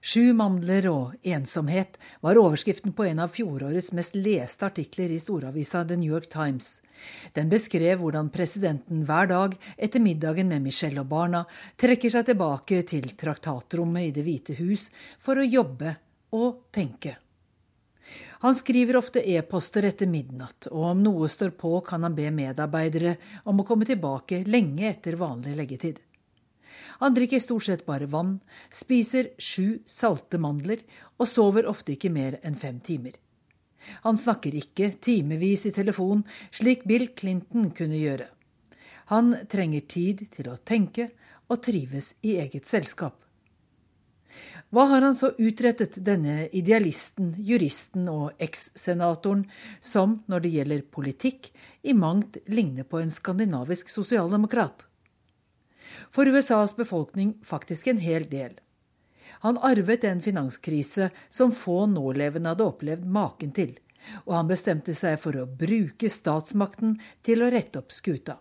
[0.04, 5.80] Sju mandler og ensomhet var overskriften på en av fjorårets mest leste artikler i storavisa
[5.88, 6.82] The New York Times.
[7.32, 11.40] Den beskrev hvordan presidenten hver dag etter middagen med Michelle og barna
[11.80, 14.90] trekker seg tilbake til traktatrommet i Det hvite hus
[15.24, 15.96] for å jobbe
[16.36, 17.16] og tenke.
[18.44, 23.16] Han skriver ofte e-poster etter midnatt, og om noe står på, kan han be medarbeidere
[23.48, 26.10] om å komme tilbake lenge etter vanlig leggetid.
[27.00, 28.38] Han drikker stort sett bare vann,
[28.70, 30.84] spiser sju salte mandler
[31.18, 33.16] og sover ofte ikke mer enn fem timer.
[34.06, 36.24] Han snakker ikke timevis i telefon,
[36.54, 38.30] slik Bill Clinton kunne gjøre.
[39.12, 41.10] Han trenger tid til å tenke
[41.52, 43.18] og trives i eget selskap.
[44.74, 49.44] Hva har han så utrettet, denne idealisten, juristen og eks-senatoren,
[49.78, 51.52] som når det gjelder politikk,
[51.86, 54.88] i mangt ligner på en skandinavisk sosialdemokrat?
[56.14, 58.58] For USAs befolkning faktisk en hel del.
[59.44, 63.74] Han arvet en finanskrise som få nålevende hadde opplevd maken til,
[64.24, 68.38] og han bestemte seg for å bruke statsmakten til å rette opp skuta.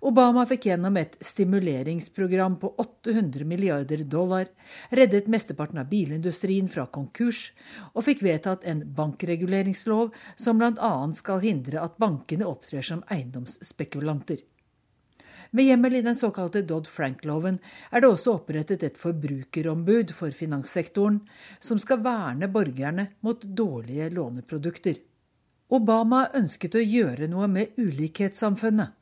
[0.00, 4.48] Obama fikk gjennom et stimuleringsprogram på 800 milliarder dollar,
[4.90, 7.50] reddet mesteparten av bilindustrien fra konkurs,
[7.94, 10.92] og fikk vedtatt en bankreguleringslov som bl.a.
[11.16, 14.44] skal hindre at bankene opptrer som eiendomsspekulanter.
[15.50, 17.58] Med hjemmel i den såkalte Dodd-Frank-loven
[17.90, 21.20] er det også opprettet et forbrukerombud for finanssektoren,
[21.58, 25.00] som skal verne borgerne mot dårlige låneprodukter.
[25.70, 28.94] Obama ønsket å gjøre noe med ulikhetssamfunnet.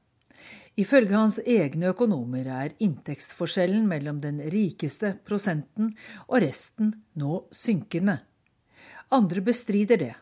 [0.79, 5.91] Ifølge hans egne økonomer er inntektsforskjellen mellom den rikeste prosenten
[6.29, 8.21] og resten nå synkende.
[9.13, 10.15] Andre bestrider det.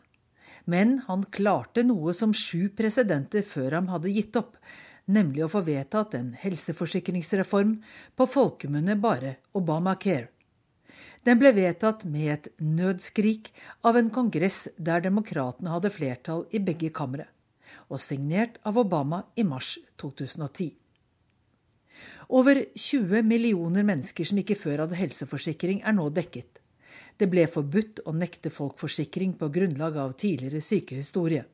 [0.65, 4.57] Men han klarte noe som sju presidenter før ham hadde gitt opp,
[5.07, 7.77] nemlig å få vedtatt en helseforsikringsreform,
[8.15, 10.29] på folkemunne bare Obamacare.
[11.25, 13.49] Den ble vedtatt med et nødskrik
[13.87, 17.25] av en kongress der demokratene hadde flertall i begge kamre,
[17.91, 20.71] og signert av Obama i mars 2010.
[22.29, 26.61] Over 20 millioner mennesker som ikke før hadde helseforsikring, er nå dekket.
[27.17, 31.45] Det ble forbudt å nekte folk forsikring på grunnlag av tidligere sykehistorie.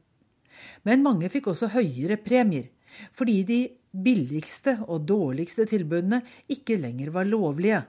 [0.84, 2.68] Men mange fikk også høyere premier,
[3.18, 3.60] fordi de
[3.94, 7.84] billigste og dårligste tilbudene ikke lenger var lovlige.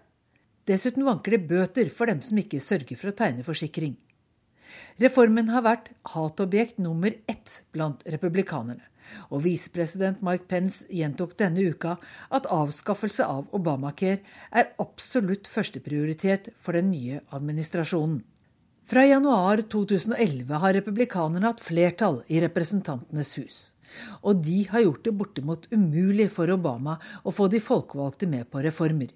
[0.68, 3.96] Dessuten vanker det bøter for dem som ikke sørger for å tegne forsikring.
[5.02, 8.82] Reformen har vært hatobjekt nummer ett blant republikanerne,
[9.30, 11.96] og visepresident Mike Pence gjentok denne uka
[12.34, 18.22] at avskaffelse av Obamacare er absolutt førsteprioritet for den nye administrasjonen.
[18.84, 23.60] Fra januar 2011 har republikanerne hatt flertall i Representantenes hus.
[24.22, 28.64] Og de har gjort det bortimot umulig for Obama å få de folkevalgte med på
[28.64, 29.12] reformer.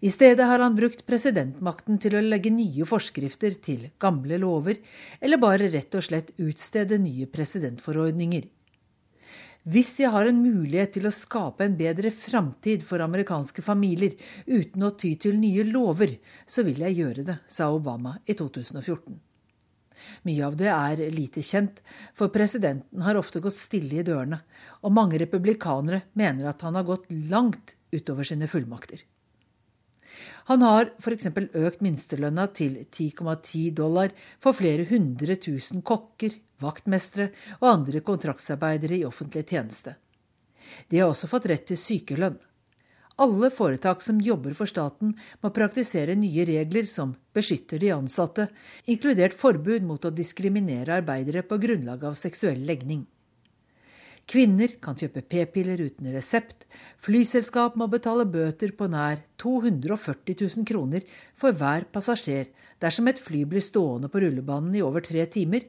[0.00, 4.78] I stedet har han brukt presidentmakten til å legge nye forskrifter til gamle lover,
[5.20, 8.46] eller bare rett og slett utstede nye presidentforordninger.
[9.64, 14.12] Hvis jeg har en mulighet til å skape en bedre framtid for amerikanske familier
[14.44, 19.16] uten å ty til nye lover, så vil jeg gjøre det, sa Obama i 2014.
[20.24, 21.80] Mye av det er lite kjent,
[22.16, 24.40] for presidenten har ofte gått stille i dørene,
[24.84, 29.02] og mange republikanere mener at han har gått langt utover sine fullmakter.
[30.50, 31.26] Han har f.eks.
[31.56, 37.30] økt minstelønna til 10,10 dollar for flere hundre tusen kokker, vaktmestere
[37.60, 39.96] og andre kontraktsarbeidere i offentlig tjeneste.
[40.88, 42.36] De har også fått rett til sykelønn.
[43.16, 48.48] Alle foretak som jobber for staten, må praktisere nye regler som beskytter de ansatte,
[48.90, 53.04] inkludert forbud mot å diskriminere arbeidere på grunnlag av seksuell legning.
[54.26, 56.64] Kvinner kan kjøpe p-piller uten resept.
[57.04, 61.04] Flyselskap må betale bøter på nær 240 000 kroner
[61.38, 62.48] for hver passasjer
[62.82, 65.68] dersom et fly blir stående på rullebanen i over tre timer.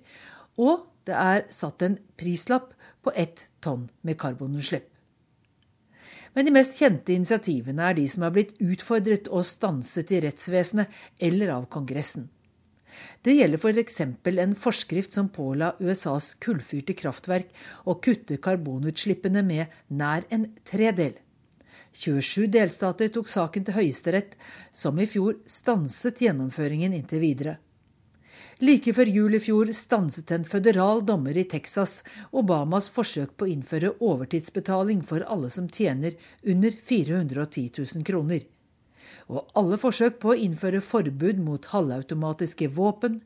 [0.55, 2.71] Og det er satt en prislapp
[3.03, 4.94] på ett tonn med karbonutslipp.
[6.35, 11.03] Men de mest kjente initiativene er de som er blitt utfordret og stanset i rettsvesenet
[11.23, 12.27] eller av Kongressen.
[13.23, 14.01] Det gjelder f.eks.
[14.01, 17.51] en forskrift som påla USAs kullfyrte kraftverk
[17.83, 21.15] å kutte karbonutslippene med nær en tredel.
[21.95, 24.35] 27 delstater tok saken til Høyesterett,
[24.75, 27.55] som i fjor stanset gjennomføringen inntil videre.
[28.63, 33.53] Like før jul i fjor stanset en føderal dommer i Texas Obamas forsøk på å
[33.53, 38.45] innføre overtidsbetaling for alle som tjener under 410 000 kroner
[39.31, 43.19] og alle forsøk på å innføre forbud mot halvautomatiske våpen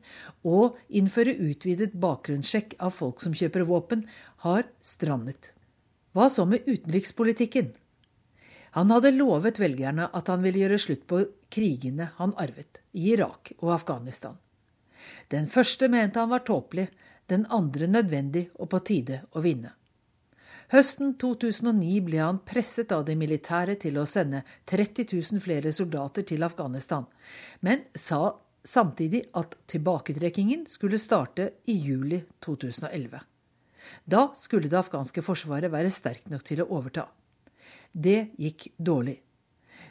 [0.48, 4.06] og innføre utvidet bakgrunnssjekk av folk som kjøper våpen,
[4.46, 5.52] har strandet.
[6.16, 7.72] Hva så med utenrikspolitikken?
[8.78, 13.52] Han hadde lovet velgerne at han ville gjøre slutt på krigene han arvet i Irak
[13.58, 14.38] og Afghanistan.
[15.32, 16.88] Den første mente han var tåpelig,
[17.30, 19.74] den andre nødvendig og på tide å vinne.
[20.70, 26.26] Høsten 2009 ble han presset av de militære til å sende 30 000 flere soldater
[26.26, 27.08] til Afghanistan,
[27.66, 33.18] men sa samtidig at tilbaketrekkingen skulle starte i juli 2011.
[34.04, 37.08] Da skulle det afghanske forsvaret være sterkt nok til å overta.
[37.90, 39.18] Det gikk dårlig.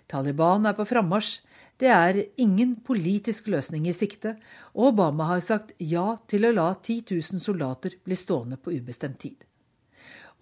[0.10, 1.42] Taliban er på frammarsj.
[1.80, 4.34] Det er ingen politisk løsning i sikte,
[4.76, 9.22] og Obama har sagt ja til å la 10 000 soldater bli stående på ubestemt
[9.24, 9.46] tid.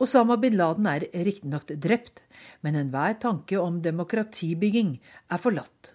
[0.01, 2.23] Osama bin Laden er riktignok drept,
[2.61, 4.95] men enhver tanke om demokratibygging
[5.29, 5.93] er forlatt.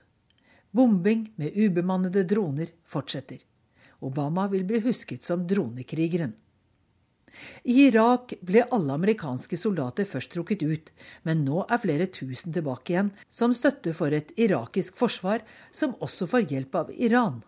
[0.70, 3.42] Bombing med ubemannede droner fortsetter.
[4.02, 6.32] Obama vil bli husket som dronekrigeren.
[7.64, 10.90] I Irak ble alle amerikanske soldater først trukket ut,
[11.26, 16.28] men nå er flere tusen tilbake igjen, som støtte for et irakisk forsvar som også
[16.30, 17.40] får hjelp av Iran.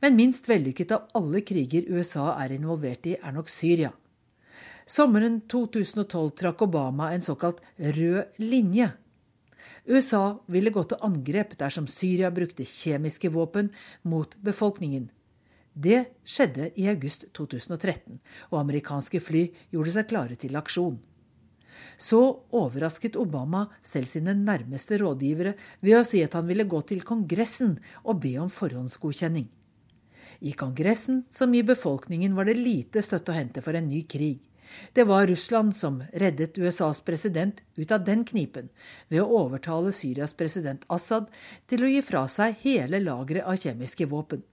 [0.00, 3.92] Men minst vellykket av alle kriger USA er involvert i, er nok Syria.
[4.90, 8.90] Sommeren 2012 trakk Obama en såkalt rød linje.
[9.86, 13.70] USA ville gå til angrep dersom Syria brukte kjemiske våpen
[14.02, 15.08] mot befolkningen.
[15.74, 18.18] Det skjedde i august 2013,
[18.50, 20.98] og amerikanske fly gjorde seg klare til aksjon.
[21.96, 22.20] Så
[22.56, 25.54] overrasket Obama selv sine nærmeste rådgivere
[25.84, 29.48] ved å si at han ville gå til Kongressen og be om forhåndsgodkjenning.
[30.40, 34.40] I Kongressen, som i befolkningen, var det lite støtte å hente for en ny krig.
[34.94, 38.70] Det var Russland som reddet USAs president ut av den knipen
[39.08, 41.26] ved å overtale Syrias president Assad
[41.70, 44.44] til å gi fra seg hele lageret av kjemiske våpen.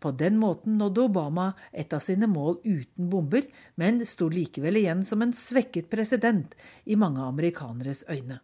[0.00, 3.46] På den måten nådde Obama et av sine mål uten bomber,
[3.76, 6.54] men sto likevel igjen som en svekket president
[6.84, 8.40] i mange amerikaneres øyne.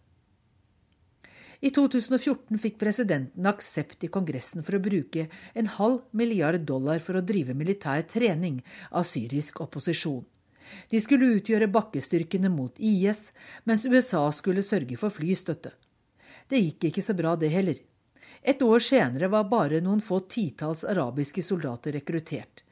[1.64, 7.16] I 2014 fikk presidenten aksept i Kongressen for å bruke en halv milliard dollar for
[7.16, 8.61] å drive militær trening
[8.93, 10.24] av syrisk opposisjon.
[10.91, 13.31] De skulle utgjøre bakkestyrkene mot IS,
[13.64, 15.72] mens USA skulle sørge for flystøtte.
[16.51, 17.79] Det gikk ikke så bra, det heller.
[18.43, 22.62] Et år senere var bare noen få titalls arabiske soldater rekruttert.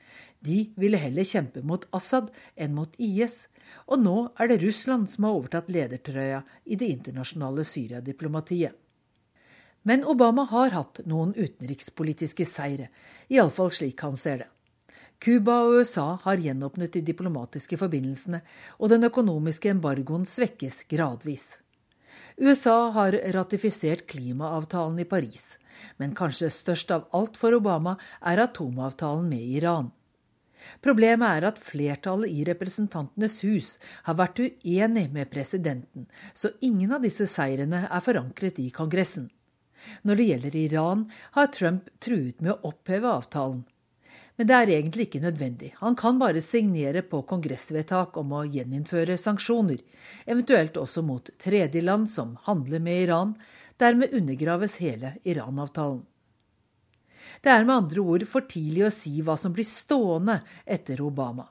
[0.45, 3.47] De ville heller kjempe mot Assad enn mot IS,
[3.89, 8.75] og nå er det Russland som har overtatt ledertrøya i det internasjonale Syria-diplomatiet.
[9.85, 12.89] Men Obama har hatt noen utenrikspolitiske seire,
[13.29, 14.51] iallfall slik han ser det.
[15.21, 18.41] Cuba og USA har gjenåpnet de diplomatiske forbindelsene,
[18.81, 21.55] og den økonomiske embargoen svekkes gradvis.
[22.37, 25.59] USA har ratifisert klimaavtalen i Paris,
[25.97, 27.95] men kanskje størst av alt for Obama
[28.27, 29.93] er atomavtalen med Iran.
[30.83, 33.77] Problemet er at flertallet i Representantenes hus
[34.09, 39.29] har vært uenig med presidenten, så ingen av disse seirene er forankret i Kongressen.
[40.03, 41.07] Når det gjelder Iran,
[41.37, 43.63] har Trump truet med å oppheve avtalen.
[44.37, 45.75] Men det er egentlig ikke nødvendig.
[45.79, 49.79] Han kan bare signere på kongressvedtak om å gjeninnføre sanksjoner,
[50.27, 53.37] eventuelt også mot tredjeland som handler med Iran.
[53.79, 56.03] Dermed undergraves hele Iran-avtalen.
[57.43, 61.47] Det er med andre ord for tidlig å si hva som blir stående etter Obama.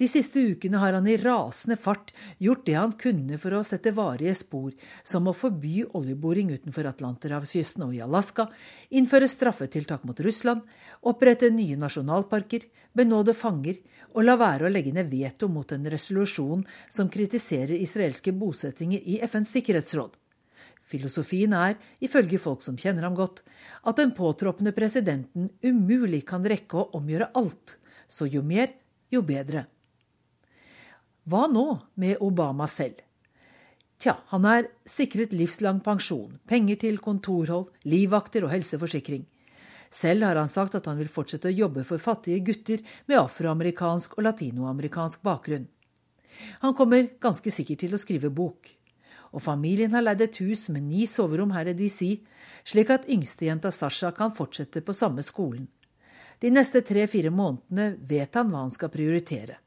[0.00, 3.90] De siste ukene har han i rasende fart gjort det han kunne for å sette
[3.92, 4.70] varige spor,
[5.04, 8.46] som å forby oljeboring utenfor Atlanterhavskysten og i Alaska,
[8.96, 10.62] innføre straffetiltak mot Russland,
[11.04, 12.64] opprette nye nasjonalparker,
[12.96, 13.82] benåde fanger
[14.14, 19.18] og la være å legge ned veto mot en resolusjon som kritiserer israelske bosettinger i
[19.26, 20.14] FNs sikkerhetsråd.
[20.88, 23.42] Filosofien er, ifølge folk som kjenner ham godt,
[23.84, 27.76] at den påtroppende presidenten umulig kan rekke å omgjøre alt,
[28.08, 28.72] så jo mer,
[29.12, 29.66] jo bedre.
[31.30, 31.66] Hva nå
[32.00, 32.98] med Obama selv?
[34.00, 39.26] Tja, han er sikret livslang pensjon, penger til kontorhold, livvakter og helseforsikring.
[39.90, 44.16] Selv har han sagt at han vil fortsette å jobbe for fattige gutter med afroamerikansk
[44.18, 45.68] og latinoamerikansk bakgrunn.
[46.64, 48.70] Han kommer ganske sikkert til å skrive bok
[49.30, 52.18] og familien har leid et hus med ni soverom her i DC,
[52.66, 55.68] slik at yngstejenta Sasha kan fortsette på samme skolen.
[56.40, 59.60] De neste tre-fire månedene vet han hva han skal prioritere.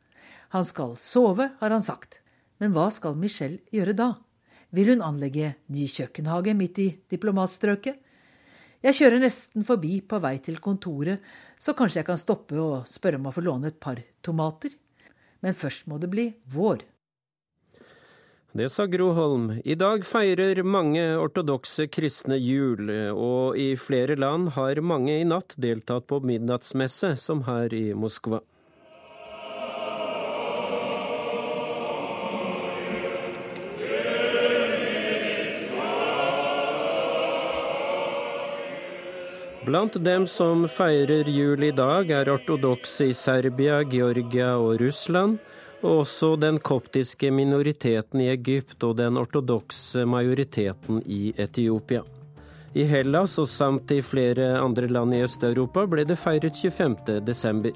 [0.54, 2.20] Han skal sove, har han sagt.
[2.62, 4.10] Men hva skal Michelle gjøre da?
[4.74, 7.98] Vil hun anlegge ny kjøkkenhage midt i diplomatstrøket?
[8.84, 11.24] Jeg kjører nesten forbi på vei til kontoret,
[11.58, 14.76] så kanskje jeg kan stoppe og spørre om å få låne et par tomater?
[15.42, 16.84] Men først må det bli vår.
[18.54, 19.48] Det sa Gro Holm.
[19.66, 25.58] I dag feirer mange ortodokse kristne jul, og i flere land har mange i natt
[25.58, 28.44] deltatt på midnattsmesse, som her i Moskva.
[39.66, 45.38] Blant dem som feirer jul i dag, er ortodokse i Serbia, Georgia og Russland
[45.84, 52.04] og også den koptiske minoriteten i Egypt og den ortodokse majoriteten i Etiopia.
[52.76, 57.22] I Hellas og samt i flere andre land i Øst-Europa ble det feiret 25.
[57.24, 57.76] desember.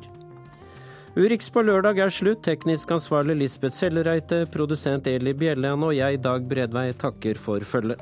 [1.18, 2.44] Urix på lørdag er slutt.
[2.46, 8.02] Teknisk ansvarlig Lisbeth Sellereite, produsent Eli Bjelland og jeg, Dag Bredvei, takker for følget.